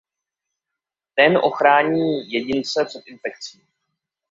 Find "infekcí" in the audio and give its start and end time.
3.07-3.63